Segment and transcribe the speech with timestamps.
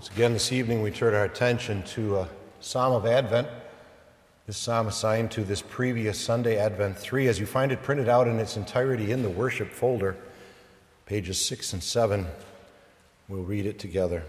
[0.00, 2.28] Once again, this evening we turn our attention to a
[2.60, 3.46] Psalm of Advent.
[4.46, 8.26] This psalm assigned to this previous Sunday, Advent 3, as you find it printed out
[8.26, 10.16] in its entirety in the worship folder,
[11.04, 12.26] pages 6 and 7.
[13.28, 14.24] We'll read it together.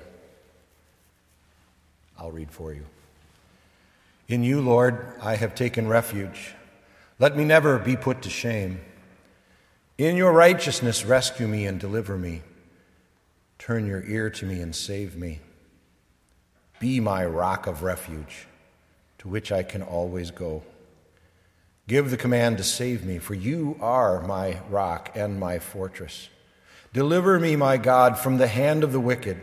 [2.19, 2.83] I'll read for you.
[4.27, 6.53] In you, Lord, I have taken refuge.
[7.17, 8.81] Let me never be put to shame.
[9.97, 12.41] In your righteousness, rescue me and deliver me.
[13.57, 15.39] Turn your ear to me and save me.
[16.81, 18.47] Be my rock of refuge,
[19.19, 20.63] to which I can always go.
[21.87, 26.29] Give the command to save me, for you are my rock and my fortress.
[26.91, 29.39] Deliver me, my God, from the hand of the wicked,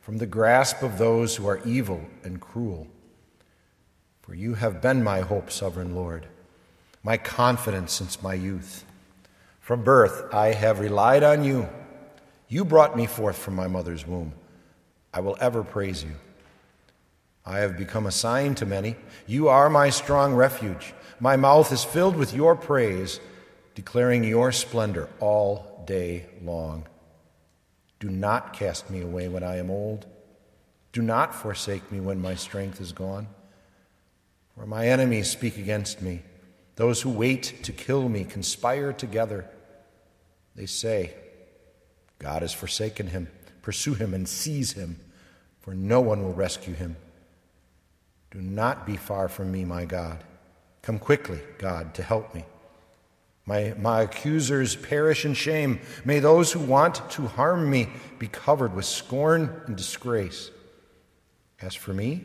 [0.00, 2.86] from the grasp of those who are evil and cruel.
[4.22, 6.28] For you have been my hope, sovereign Lord,
[7.02, 8.84] my confidence since my youth.
[9.58, 11.68] From birth I have relied on you.
[12.46, 14.34] You brought me forth from my mother's womb.
[15.12, 16.14] I will ever praise you.
[17.44, 18.96] I have become a sign to many.
[19.26, 20.94] You are my strong refuge.
[21.18, 23.20] My mouth is filled with your praise,
[23.74, 26.86] declaring your splendor all day long.
[27.98, 30.06] Do not cast me away when I am old.
[30.92, 33.28] Do not forsake me when my strength is gone.
[34.54, 36.22] For my enemies speak against me.
[36.76, 39.48] Those who wait to kill me conspire together.
[40.56, 41.14] They say,
[42.18, 43.28] God has forsaken him.
[43.62, 44.98] Pursue him and seize him,
[45.60, 46.96] for no one will rescue him.
[48.30, 50.22] Do not be far from me, my God.
[50.82, 52.44] Come quickly, God, to help me.
[53.44, 55.80] My, my accusers perish in shame.
[56.04, 60.50] May those who want to harm me be covered with scorn and disgrace.
[61.60, 62.24] As for me,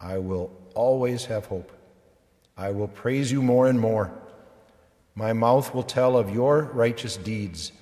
[0.00, 1.72] I will always have hope.
[2.56, 4.12] I will praise you more and more.
[5.16, 7.72] My mouth will tell of your righteous deeds,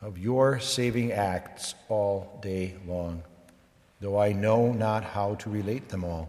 [0.00, 3.22] of your saving acts all day long,
[4.00, 6.28] though I know not how to relate them all.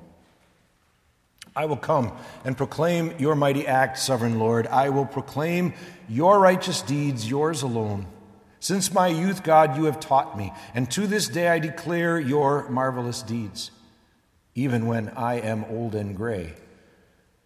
[1.55, 2.13] I will come
[2.45, 4.67] and proclaim your mighty acts, sovereign Lord.
[4.67, 5.73] I will proclaim
[6.07, 8.07] your righteous deeds, yours alone.
[8.59, 12.69] Since my youth, God, you have taught me, and to this day I declare your
[12.69, 13.71] marvelous deeds.
[14.53, 16.53] Even when I am old and gray,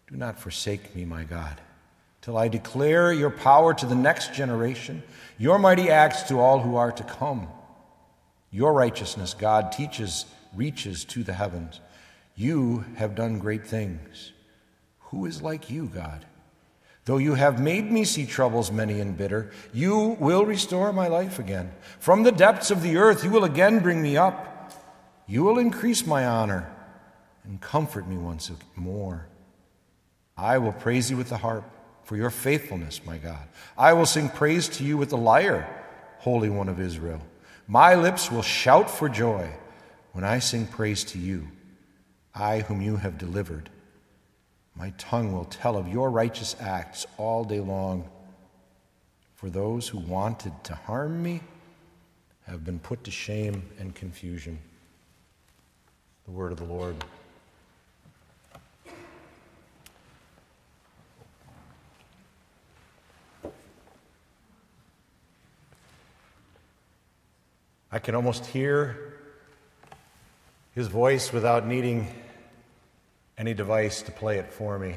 [0.08, 1.60] do not forsake me, my God,
[2.20, 5.02] till I declare your power to the next generation,
[5.38, 7.48] your mighty acts to all who are to come.
[8.50, 11.80] Your righteousness, God, teaches, reaches to the heavens.
[12.36, 14.32] You have done great things.
[15.10, 16.26] Who is like you, God?
[17.06, 21.38] Though you have made me see troubles many and bitter, you will restore my life
[21.38, 21.72] again.
[21.98, 24.72] From the depths of the earth, you will again bring me up.
[25.26, 26.70] You will increase my honor
[27.44, 29.28] and comfort me once more.
[30.36, 31.64] I will praise you with the harp
[32.02, 33.48] for your faithfulness, my God.
[33.78, 35.66] I will sing praise to you with the lyre,
[36.18, 37.22] Holy One of Israel.
[37.66, 39.48] My lips will shout for joy
[40.12, 41.48] when I sing praise to you.
[42.38, 43.70] I whom you have delivered.
[44.74, 48.10] My tongue will tell of your righteous acts all day long.
[49.34, 51.40] For those who wanted to harm me
[52.46, 54.58] have been put to shame and confusion.
[56.26, 56.96] The word of the Lord.
[67.90, 69.14] I can almost hear
[70.74, 72.06] his voice without needing
[73.38, 74.96] any device to play it for me.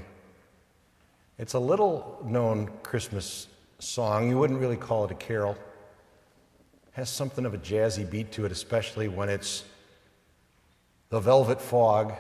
[1.38, 3.48] It's a little known Christmas
[3.80, 4.30] song.
[4.30, 5.52] You wouldn't really call it a carol.
[5.52, 9.64] It has something of a jazzy beat to it, especially when it's
[11.10, 12.14] the Velvet Fog,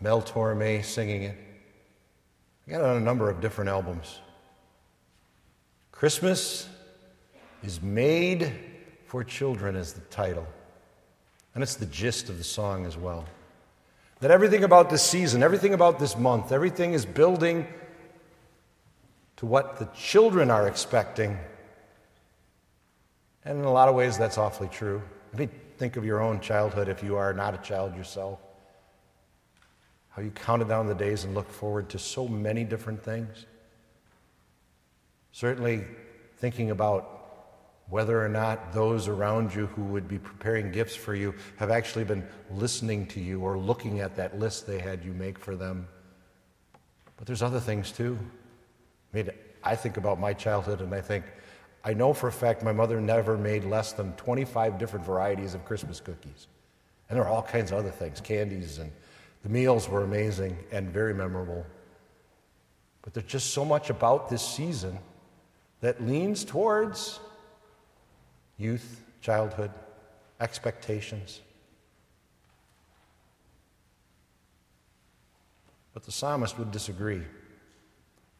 [0.00, 1.36] Mel Torme singing it.
[2.66, 4.20] I got it on a number of different albums.
[5.92, 6.68] Christmas
[7.62, 8.52] is made
[9.06, 10.46] for children is the title.
[11.54, 13.24] And it's the gist of the song as well.
[14.24, 17.66] That everything about this season, everything about this month, everything is building
[19.36, 21.36] to what the children are expecting.
[23.44, 25.02] And in a lot of ways, that's awfully true.
[25.34, 28.38] I mean, think of your own childhood if you are not a child yourself.
[30.08, 33.44] How you counted down the days and looked forward to so many different things.
[35.32, 35.84] Certainly,
[36.38, 37.13] thinking about
[37.88, 42.04] whether or not those around you who would be preparing gifts for you have actually
[42.04, 45.86] been listening to you or looking at that list they had you make for them.
[47.16, 48.18] But there's other things too.
[49.12, 49.30] I mean,
[49.62, 51.24] I think about my childhood and I think,
[51.84, 55.64] I know for a fact my mother never made less than 25 different varieties of
[55.66, 56.48] Christmas cookies.
[57.08, 58.90] And there are all kinds of other things, candies, and
[59.42, 61.66] the meals were amazing and very memorable.
[63.02, 64.98] But there's just so much about this season
[65.82, 67.20] that leans towards
[68.58, 69.70] youth, childhood,
[70.40, 71.40] expectations.
[75.92, 77.22] But the psalmist would disagree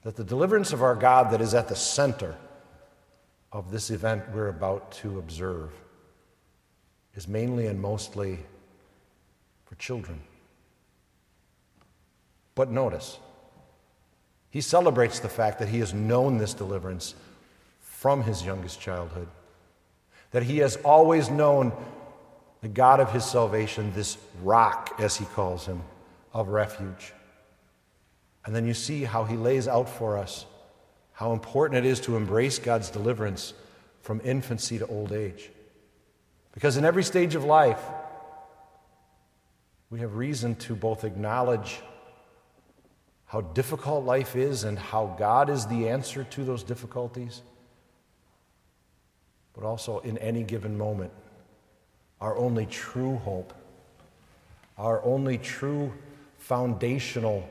[0.02, 2.37] that the deliverance of our God that is at the center
[3.52, 5.70] of this event we're about to observe
[7.14, 8.40] is mainly and mostly
[9.64, 10.20] for children.
[12.55, 13.19] But notice,
[14.50, 17.14] he celebrates the fact that he has known this deliverance
[17.81, 19.28] from his youngest childhood
[20.34, 21.72] that he has always known
[22.60, 25.81] the God of his salvation, this rock, as he calls him,
[26.32, 27.12] of refuge.
[28.44, 30.44] And then you see how he lays out for us
[31.12, 33.54] how important it is to embrace God's deliverance
[34.02, 35.52] from infancy to old age.
[36.50, 37.81] Because in every stage of life,
[39.88, 41.81] we have reason to both acknowledge
[43.26, 47.42] how difficult life is and how God is the answer to those difficulties,
[49.55, 51.12] but also in any given moment,
[52.21, 53.53] our only true hope,
[54.77, 55.93] our only true
[56.39, 57.49] foundational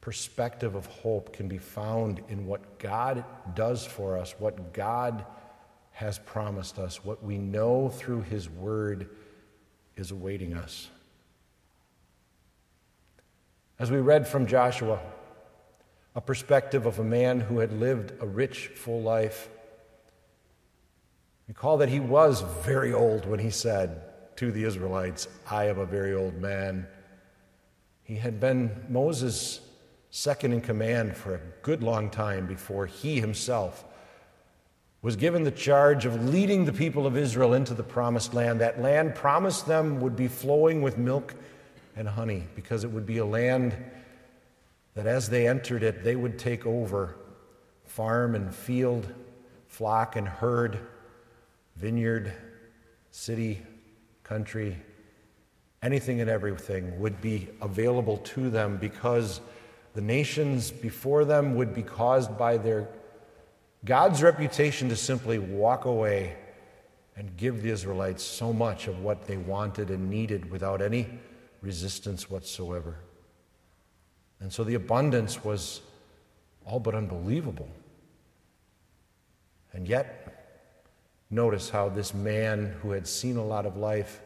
[0.00, 3.24] perspective of hope can be found in what God
[3.54, 5.24] does for us, what God
[5.92, 9.08] has promised us, what we know through His Word
[9.96, 10.88] is awaiting us.
[13.78, 14.98] As we read from Joshua,
[16.14, 19.48] a perspective of a man who had lived a rich, full life,
[21.52, 24.00] recall that he was very old when he said
[24.36, 26.86] to the Israelites, I am a very old man.
[28.04, 29.60] He had been Moses'
[30.08, 33.84] second in command for a good long time before he himself
[35.02, 38.58] was given the charge of leading the people of Israel into the promised land.
[38.62, 41.34] That land promised them would be flowing with milk
[41.96, 43.76] and honey because it would be a land
[44.94, 47.18] that as they entered it, they would take over
[47.84, 49.06] farm and field,
[49.66, 50.78] flock and herd,
[51.76, 52.32] vineyard,
[53.10, 53.62] city,
[54.22, 54.76] country,
[55.82, 59.40] anything and everything would be available to them because
[59.94, 62.88] the nations before them would be caused by their
[63.84, 66.36] God's reputation to simply walk away
[67.16, 71.08] and give the Israelites so much of what they wanted and needed without any
[71.60, 72.96] resistance whatsoever.
[74.40, 75.82] And so the abundance was
[76.64, 77.68] all but unbelievable.
[79.72, 80.21] And yet,
[81.32, 84.20] notice how this man who had seen a lot of life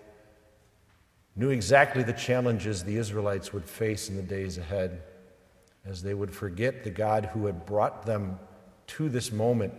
[1.37, 5.03] knew exactly the challenges the Israelites would face in the days ahead
[5.85, 8.39] as they would forget the God who had brought them
[8.89, 9.73] to this moment,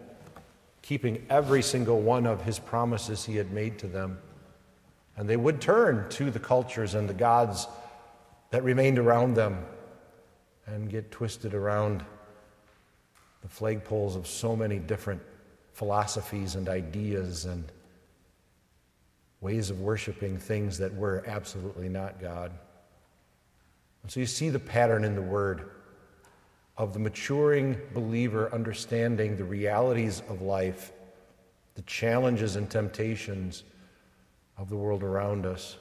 [0.82, 4.18] keeping every single one of his promises he had made to them.
[5.18, 7.68] And they would turn to the cultures and the gods
[8.52, 9.66] that remained around them
[10.66, 12.06] and get twisted around
[13.42, 15.22] the flagpoles of so many different
[15.78, 17.72] philosophies and ideas and
[19.42, 22.52] ways of worshiping things that were absolutely not God.
[24.02, 25.70] And so you see the pattern in the Word
[26.78, 30.94] of the maturing believer understanding the realities of life,
[31.76, 33.64] the challenges and temptations
[34.58, 35.78] of the world around us,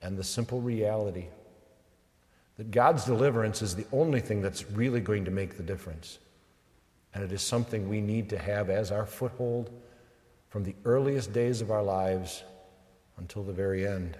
[0.00, 1.26] and the simple reality
[2.56, 6.20] that God's deliverance is the only thing that's really going to make the difference.
[7.14, 9.70] And it is something we need to have as our foothold
[10.48, 12.42] from the earliest days of our lives
[13.16, 14.16] until the very end.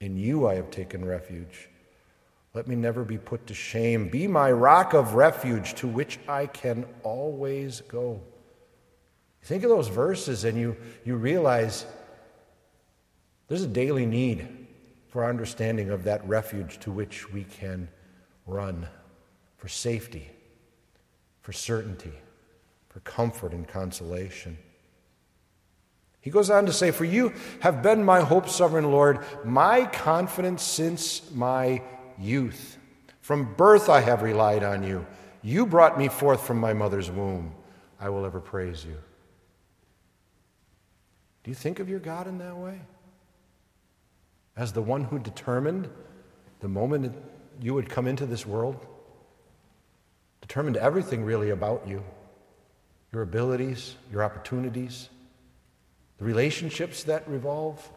[0.00, 1.68] In you I have taken refuge.
[2.54, 4.08] Let me never be put to shame.
[4.08, 8.22] Be my rock of refuge to which I can always go.
[9.42, 11.86] Think of those verses and you, you realize
[13.48, 14.66] there's a daily need
[15.08, 17.88] for our understanding of that refuge to which we can
[18.46, 18.86] run
[19.56, 20.30] for safety,
[21.46, 22.10] for certainty,
[22.88, 24.58] for comfort and consolation.
[26.20, 30.64] He goes on to say, For you have been my hope, sovereign Lord, my confidence
[30.64, 31.82] since my
[32.18, 32.78] youth.
[33.20, 35.06] From birth I have relied on you.
[35.40, 37.54] You brought me forth from my mother's womb.
[38.00, 38.96] I will ever praise you.
[41.44, 42.80] Do you think of your God in that way?
[44.56, 45.88] As the one who determined
[46.58, 47.14] the moment
[47.60, 48.84] you would come into this world?
[50.46, 52.04] Determined everything really about you
[53.12, 55.08] your abilities, your opportunities,
[56.18, 57.90] the relationships that revolve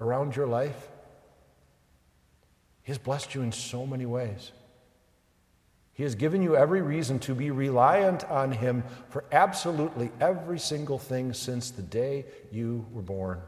[0.00, 0.88] around your life?
[2.82, 4.52] He has blessed you in so many ways.
[5.92, 10.98] He has given you every reason to be reliant on Him for absolutely every single
[10.98, 13.40] thing since the day you were born.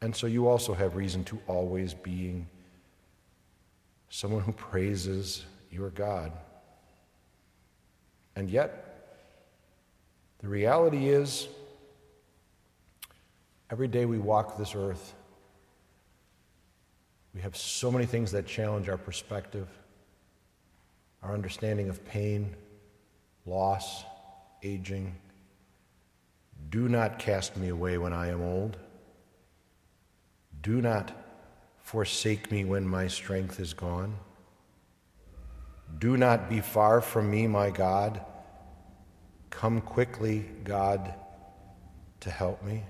[0.00, 2.46] And so you also have reason to always being
[4.10, 6.32] someone who praises your God.
[8.36, 8.84] And yet,
[10.38, 11.48] the reality is,
[13.70, 15.14] every day we walk this earth,
[17.38, 19.68] We have so many things that challenge our perspective,
[21.22, 22.52] our understanding of pain,
[23.46, 24.02] loss,
[24.64, 25.14] aging.
[26.70, 28.76] Do not cast me away when I am old.
[30.62, 31.12] Do not
[31.88, 34.14] forsake me when my strength is gone.
[35.98, 38.20] Do not be far from me, my God.
[39.48, 41.14] Come quickly, God,
[42.20, 42.84] to help me.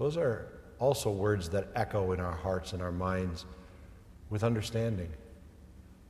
[0.00, 0.48] Those are
[0.80, 3.44] also words that echo in our hearts and our minds
[4.30, 5.10] with understanding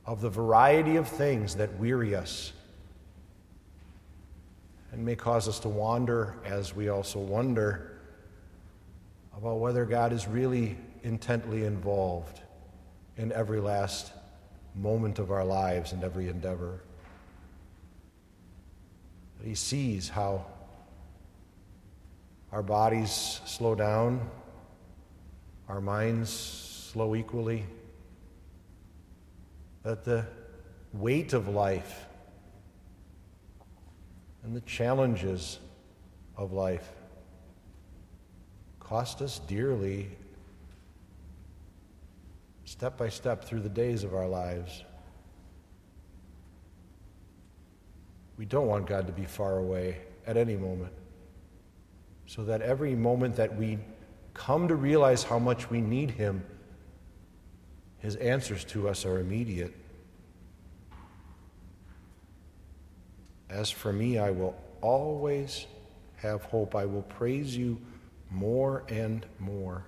[0.07, 2.53] of the variety of things that weary us
[4.91, 7.96] and may cause us to wander as we also wonder
[9.37, 12.41] about whether God is really intently involved
[13.17, 14.11] in every last
[14.73, 16.81] moment of our lives and every endeavor.
[19.37, 20.47] That He sees how
[22.51, 24.27] our bodies slow down,
[25.69, 26.31] our minds
[26.91, 27.63] slow equally,
[29.83, 30.25] that the
[30.93, 32.07] weight of life
[34.43, 35.59] and the challenges
[36.35, 36.89] of life
[38.87, 40.07] cost us dearly
[42.63, 44.83] step by step through the days of our lives.
[48.37, 50.93] We don't want God to be far away at any moment.
[52.27, 53.77] So that every moment that we
[54.33, 56.45] come to realize how much we need Him,
[57.99, 59.73] His answers to us are immediate.
[63.49, 65.65] As for me, I will always
[66.17, 66.75] have hope.
[66.75, 67.81] I will praise you
[68.29, 69.85] more and more.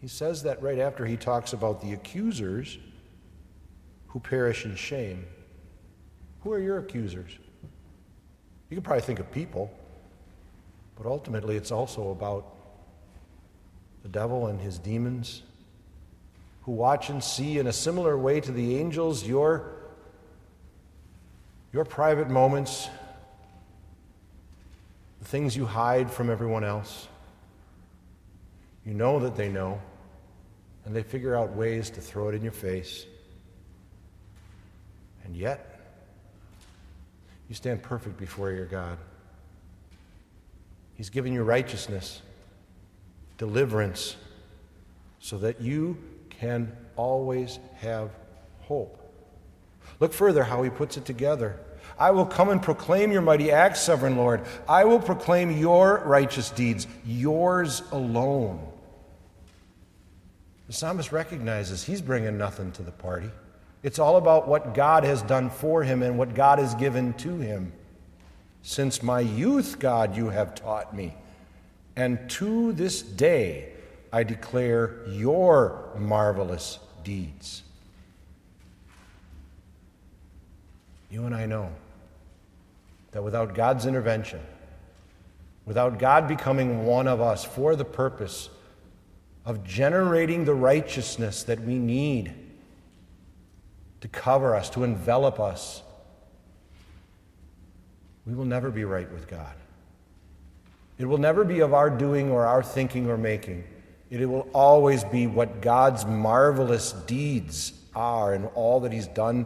[0.00, 2.78] He says that right after he talks about the accusers
[4.08, 5.24] who perish in shame.
[6.42, 7.30] Who are your accusers?
[8.68, 9.72] You can probably think of people,
[10.96, 12.56] but ultimately it's also about
[14.02, 15.42] the devil and his demons
[16.62, 19.72] who watch and see in a similar way to the angels your,
[21.72, 22.88] your private moments,
[25.22, 27.06] the things you hide from everyone else.
[28.84, 29.80] You know that they know,
[30.84, 33.06] and they figure out ways to throw it in your face.
[35.24, 35.78] And yet,
[37.48, 38.98] you stand perfect before your God.
[40.94, 42.20] He's given you righteousness,
[43.38, 44.16] deliverance,
[45.20, 45.96] so that you
[46.30, 48.10] can always have
[48.62, 48.98] hope.
[50.00, 51.60] Look further how he puts it together.
[51.98, 54.42] I will come and proclaim your mighty acts, sovereign Lord.
[54.68, 58.66] I will proclaim your righteous deeds, yours alone.
[60.66, 63.30] The psalmist recognizes he's bringing nothing to the party.
[63.82, 67.36] It's all about what God has done for him and what God has given to
[67.38, 67.72] him.
[68.62, 71.14] Since my youth, God, you have taught me.
[71.96, 73.72] And to this day,
[74.12, 77.64] I declare your marvelous deeds.
[81.12, 81.70] You and I know
[83.10, 84.40] that without God's intervention,
[85.66, 88.48] without God becoming one of us for the purpose
[89.44, 92.32] of generating the righteousness that we need
[94.00, 95.82] to cover us, to envelop us,
[98.24, 99.52] we will never be right with God.
[100.98, 103.64] It will never be of our doing or our thinking or making.
[104.10, 109.44] It will always be what God's marvelous deeds are and all that He's done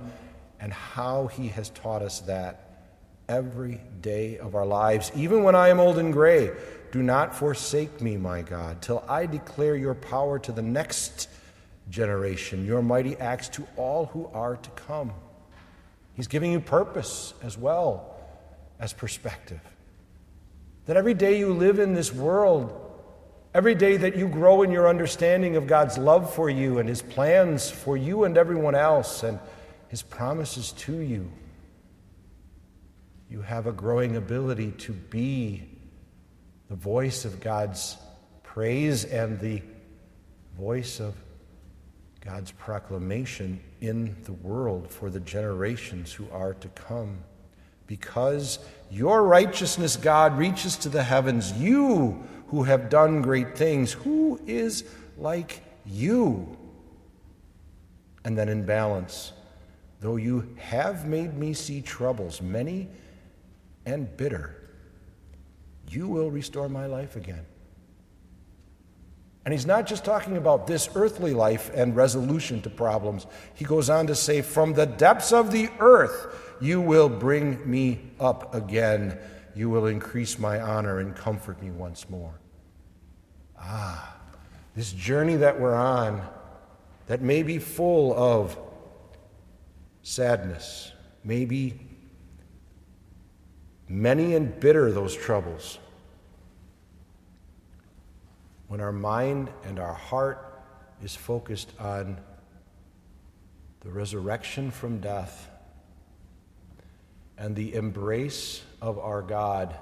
[0.67, 2.81] and how He has taught us that
[3.29, 6.51] every day of our lives, even when I am old and gray.
[6.91, 11.29] Do not forsake me, my God, till I declare your power to the next
[11.89, 15.13] generation, your mighty acts to all who are to come.
[16.15, 18.19] He's giving you purpose as well
[18.81, 19.61] as perspective.
[20.87, 22.73] That every day you live in this world,
[23.55, 27.03] every day that you grow in your understanding of God's love for you and His
[27.03, 29.39] plans for you and everyone else and
[29.89, 31.31] His promises to you,
[33.31, 35.65] you have a growing ability to be
[36.69, 37.97] the voice of God's
[38.43, 39.63] praise and the
[40.57, 41.15] voice of
[42.21, 47.19] God's proclamation in the world for the generations who are to come.
[47.87, 48.59] Because
[48.91, 54.85] your righteousness, God, reaches to the heavens, you who have done great things, who is
[55.19, 56.57] like you?
[58.25, 59.33] And then in balance,
[60.01, 62.89] though you have made me see troubles, many
[63.85, 64.57] and bitter,
[65.89, 67.47] you will restore my life again.
[69.45, 73.29] And he's not just talking about this earthly life and resolution to problems.
[73.55, 78.01] He goes on to say, From the depths of the earth, you will bring me
[78.19, 79.19] up again.
[79.55, 82.41] You will increase my honor and comfort me once more.
[83.57, 84.17] Ah,
[84.75, 86.27] this journey that we're on
[87.07, 88.59] that may be full of
[90.07, 90.93] sadness,
[91.25, 91.81] maybe
[93.89, 95.81] many and bitter those troubles.
[98.69, 100.63] When our mind and our heart
[101.03, 102.21] is focused on
[103.81, 105.51] the resurrection from death
[107.37, 109.77] and the embrace of our God,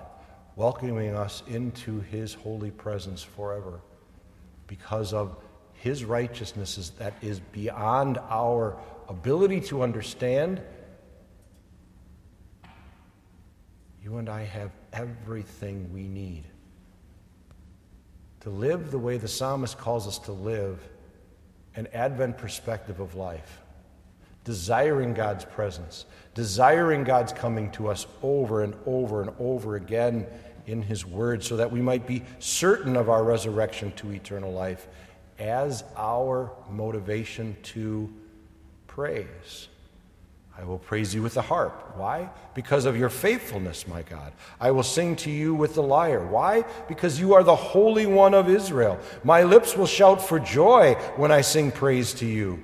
[0.57, 3.79] welcoming us into his holy presence forever
[4.69, 5.37] because of
[5.75, 10.61] his righteousness that is beyond our ability to understand.
[14.03, 16.45] You and I have everything we need
[18.41, 20.79] to live the way the psalmist calls us to live
[21.77, 23.61] an Advent perspective of life
[24.45, 30.27] desiring God's presence, desiring God's coming to us over and over and over again
[30.67, 34.87] in His Word, so that we might be certain of our resurrection to eternal life
[35.39, 38.13] as our motivation to
[38.95, 39.69] praise.
[40.57, 41.97] I will praise you with the harp.
[41.97, 42.31] Why?
[42.55, 44.33] Because of your faithfulness, my God.
[44.61, 46.25] I will sing to you with the lyre.
[46.25, 46.65] Why?
[46.87, 49.01] Because you are the Holy One of Israel.
[49.25, 52.63] My lips will shout for joy when I sing praise to you.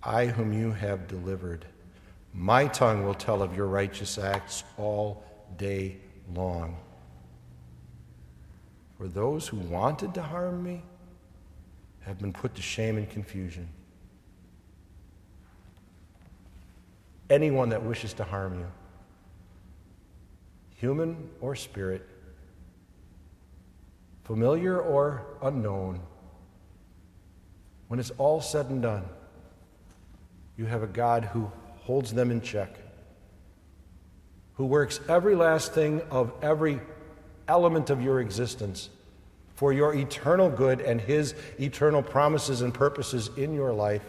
[0.00, 1.64] I whom you have delivered.
[2.32, 5.24] My tongue will tell of your righteous acts all
[5.56, 5.96] day
[6.32, 6.76] long.
[8.96, 10.82] For those who wanted to harm me
[12.02, 13.68] have been put to shame and confusion.
[17.30, 18.66] Anyone that wishes to harm you,
[20.76, 22.06] human or spirit,
[24.24, 26.00] familiar or unknown,
[27.88, 29.04] when it's all said and done,
[30.56, 32.76] you have a God who holds them in check,
[34.54, 36.80] who works every last thing of every
[37.48, 38.90] element of your existence
[39.54, 44.02] for your eternal good and His eternal promises and purposes in your life,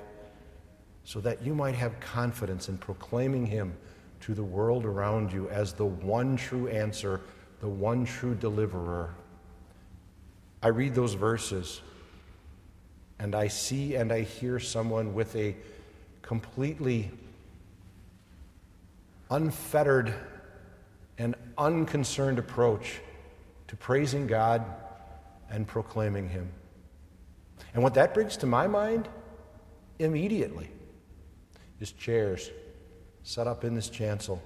[1.03, 3.75] so that you might have confidence in proclaiming Him
[4.21, 7.21] to the world around you as the one true answer,
[7.59, 9.13] the one true deliverer.
[10.61, 11.81] I read those verses
[13.19, 15.55] and I see and I hear someone with a
[16.21, 17.09] completely
[19.29, 20.13] unfettered
[21.17, 22.99] and unconcerned approach
[23.67, 24.63] to praising God
[25.49, 26.49] and proclaiming Him.
[27.73, 29.07] And what that brings to my mind
[29.99, 30.69] immediately
[31.81, 32.49] is chairs
[33.23, 34.41] set up in this chancel,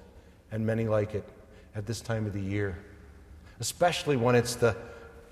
[0.50, 1.24] and many like it
[1.74, 2.78] at this time of the year,
[3.60, 4.76] especially when it's the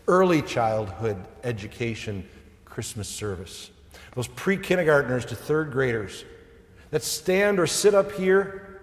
[0.06, 2.26] early childhood education
[2.64, 3.70] Christmas service.
[4.14, 6.24] Those pre kindergartners to third graders
[6.90, 8.80] that stand or sit up here.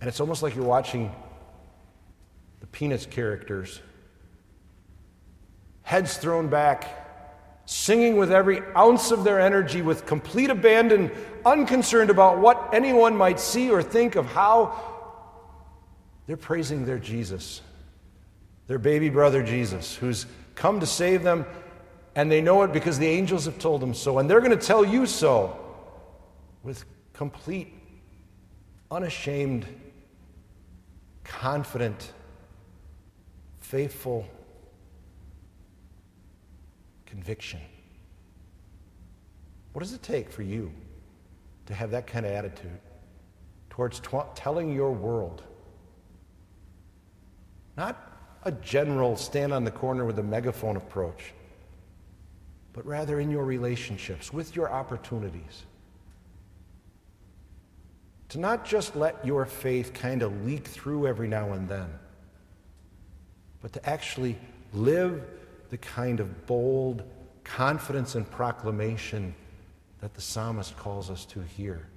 [0.00, 1.10] And it's almost like you're watching
[2.60, 3.80] the Peanuts characters,
[5.82, 7.07] heads thrown back,
[7.68, 11.10] singing with every ounce of their energy, with complete abandon,
[11.44, 14.74] unconcerned about what anyone might see or think of how
[16.26, 17.60] they're praising their Jesus,
[18.68, 21.44] their baby brother Jesus, who's come to save them
[22.14, 24.18] and they know it because the angels have told them so.
[24.18, 25.54] And they're going to tell you so
[26.62, 27.70] with complete,
[28.90, 29.66] unashamed,
[31.22, 32.14] confident,
[33.60, 34.26] faithful
[37.08, 37.60] conviction.
[39.72, 40.72] What does it take for you
[41.66, 42.78] to have that kind of attitude
[43.70, 44.00] towards
[44.34, 45.42] telling your world?
[47.76, 48.12] Not
[48.44, 51.32] a general stand on the corner with a megaphone approach
[52.78, 55.64] but rather in your relationships, with your opportunities.
[58.28, 61.88] To not just let your faith kind of leak through every now and then,
[63.60, 64.38] but to actually
[64.72, 65.24] live
[65.70, 67.02] the kind of bold
[67.44, 69.34] confidence and proclamation
[70.00, 71.88] that the psalmist calls us to here.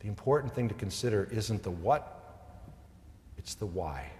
[0.00, 2.12] The important thing to consider isn't the what,
[3.38, 4.10] it's the why.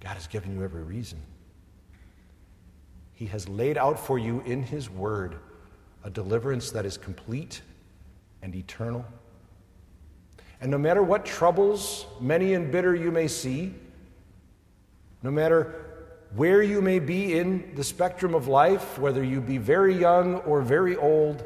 [0.00, 1.20] God has given you every reason.
[3.12, 5.38] He has laid out for you in His Word
[6.04, 7.62] a deliverance that is complete
[8.42, 9.04] and eternal.
[10.60, 13.74] And no matter what troubles, many and bitter, you may see,
[15.22, 15.74] no matter
[16.34, 20.62] where you may be in the spectrum of life, whether you be very young or
[20.62, 21.44] very old,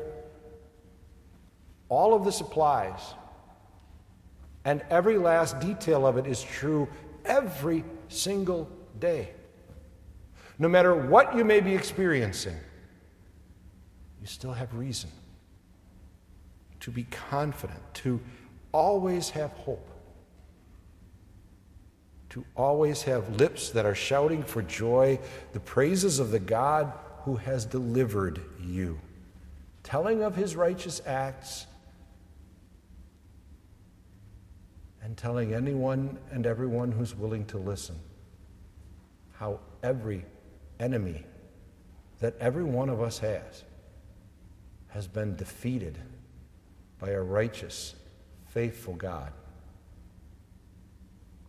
[1.88, 3.00] all of this applies.
[4.64, 6.88] And every last detail of it is true
[7.24, 9.30] every single day.
[10.58, 12.56] No matter what you may be experiencing,
[14.20, 15.10] you still have reason
[16.80, 18.20] to be confident, to
[18.72, 19.88] always have hope.
[22.36, 25.18] To always have lips that are shouting for joy
[25.54, 29.00] the praises of the God who has delivered you,
[29.82, 31.66] telling of his righteous acts,
[35.00, 37.96] and telling anyone and everyone who's willing to listen
[39.32, 40.22] how every
[40.78, 41.24] enemy
[42.20, 43.64] that every one of us has
[44.88, 45.96] has been defeated
[46.98, 47.94] by a righteous,
[48.44, 49.32] faithful God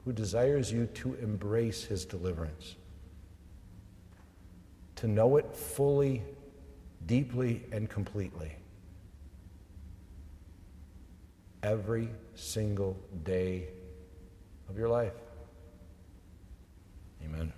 [0.07, 2.77] who desires you to embrace his deliverance,
[4.95, 6.23] to know it fully,
[7.05, 8.55] deeply, and completely.
[11.61, 13.67] Every single day
[14.69, 15.11] of your life.
[17.25, 17.51] Amen.